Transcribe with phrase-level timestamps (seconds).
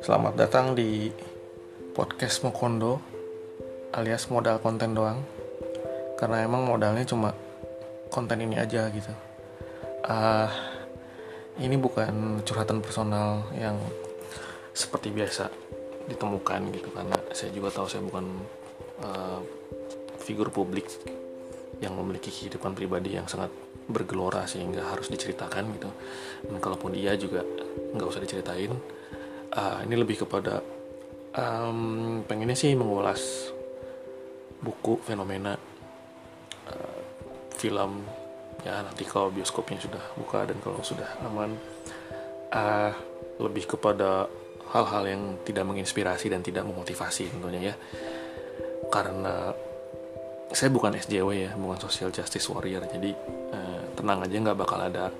[0.00, 1.12] Selamat datang di
[1.92, 2.96] podcast Mokondo
[3.92, 5.20] alias modal konten doang.
[6.16, 7.36] Karena emang modalnya cuma
[8.08, 9.12] konten ini aja gitu.
[10.08, 10.48] Uh,
[11.60, 13.76] ini bukan curhatan personal yang
[14.72, 15.52] seperti biasa
[16.08, 18.32] ditemukan gitu karena saya juga tahu saya bukan
[19.04, 19.44] uh,
[20.24, 20.88] figur publik
[21.84, 23.52] yang memiliki kehidupan pribadi yang sangat
[23.90, 25.90] bergelora sehingga harus diceritakan gitu.
[26.46, 27.42] Dan kalaupun iya juga
[27.94, 28.72] nggak usah diceritain.
[29.50, 30.62] Uh, ini lebih kepada
[31.34, 33.50] um, pengennya sih mengulas
[34.62, 35.58] buku fenomena
[36.70, 37.00] uh,
[37.58, 38.06] film
[38.60, 41.58] ya nanti kalau bioskopnya sudah buka dan kalau sudah aman.
[42.50, 42.90] Uh,
[43.40, 44.26] lebih kepada
[44.70, 47.74] hal-hal yang tidak menginspirasi dan tidak memotivasi tentunya ya.
[48.90, 49.54] Karena
[50.50, 52.82] saya bukan SJW ya bukan social justice warrior.
[52.90, 53.10] Jadi
[53.54, 55.10] uh, tenang aja nggak bakal ada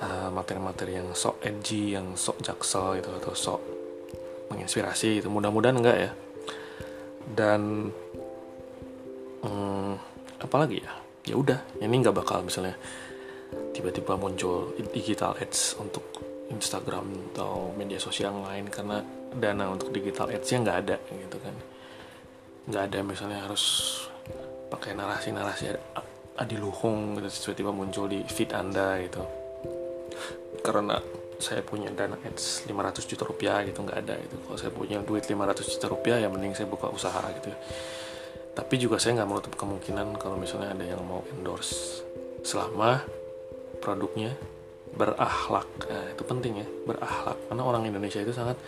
[0.00, 3.60] materi materi-materi yang sok edgy yang sok jaksel gitu atau sok
[4.48, 6.10] menginspirasi itu mudah-mudahan enggak ya.
[7.28, 7.92] Dan
[9.44, 9.92] hmm,
[10.40, 10.92] apalagi ya?
[11.28, 12.80] Ya udah ini nggak bakal misalnya
[13.76, 16.04] tiba-tiba muncul digital ads untuk
[16.48, 19.04] Instagram atau media sosial lain karena
[19.36, 21.54] dana untuk digital ads-nya nggak ada gitu kan.
[22.72, 23.64] Nggak ada misalnya harus
[24.70, 25.74] pakai narasi-narasi
[26.38, 29.20] adiluhung gitu tiba-tiba muncul di feed anda gitu.
[30.62, 30.96] Karena
[31.40, 34.36] saya punya dana ads 500 juta rupiah gitu nggak ada gitu.
[34.46, 37.50] Kalau saya punya duit 500 juta rupiah ya mending saya buka usaha gitu
[38.60, 42.02] tapi juga saya nggak menutup kemungkinan kalau misalnya ada yang mau endorse
[42.42, 43.00] selama
[43.78, 44.34] produknya
[44.92, 48.58] berakhlak nah, itu penting ya berakhlak karena orang Indonesia itu sangat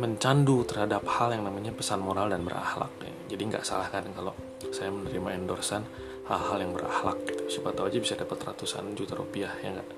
[0.00, 3.09] mencandu terhadap hal yang namanya pesan moral dan berakhlak ya.
[3.30, 4.34] Jadi nggak salah kan kalau
[4.74, 5.86] saya menerima endorsan
[6.26, 7.42] hal-hal yang berakhlak gitu.
[7.46, 9.88] Siapa tahu aja bisa dapat ratusan juta rupiah ya nggak?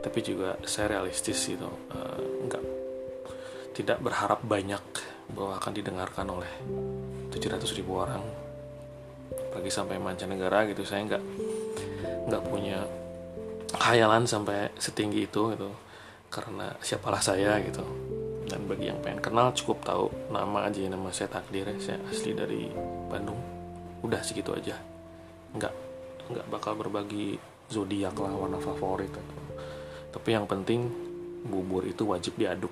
[0.00, 2.64] Tapi juga saya realistis gitu uh, nggak
[3.76, 4.80] tidak berharap banyak
[5.36, 6.52] bahwa akan didengarkan oleh
[7.28, 8.24] 700 ribu orang.
[9.52, 11.22] Pergi sampai mancanegara gitu saya nggak
[12.32, 12.80] nggak punya
[13.76, 15.68] khayalan sampai setinggi itu gitu.
[16.32, 17.99] Karena siapalah saya gitu
[18.50, 22.66] dan bagi yang pengen kenal cukup tahu nama aja nama saya takdir saya asli dari
[23.06, 23.38] Bandung.
[24.02, 24.74] Udah segitu aja.
[25.54, 25.72] Nggak
[26.30, 27.38] nggak bakal berbagi
[27.70, 29.10] zodiak lah warna favorit
[30.10, 30.90] tapi yang penting
[31.46, 32.70] bubur itu wajib diaduk